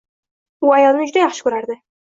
U 0.69 0.73
ayolini 0.79 1.11
juda 1.13 1.23
yaxshi 1.25 1.47
ko‘rardi. 1.49 1.83